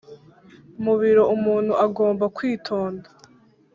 [0.83, 3.07] mu birori umuntu agomba kwitonda,